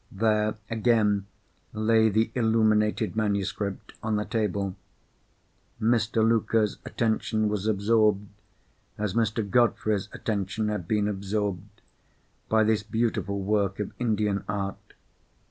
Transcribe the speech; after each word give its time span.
There, 0.11 0.55
again, 0.67 1.27
lay 1.73 2.09
the 2.09 2.31
illuminated 2.33 3.15
manuscript 3.15 3.93
on 4.01 4.19
a 4.19 4.25
table. 4.25 4.75
Mr. 5.79 6.27
Luker's 6.27 6.79
attention 6.83 7.47
was 7.49 7.67
absorbed, 7.67 8.27
as 8.97 9.13
Mr. 9.13 9.47
Godfrey's 9.47 10.09
attention 10.11 10.69
had 10.69 10.87
been 10.87 11.07
absorbed, 11.07 11.81
by 12.49 12.63
this 12.63 12.81
beautiful 12.81 13.41
work 13.41 13.79
of 13.79 13.91
Indian 13.99 14.43
art. 14.49 14.95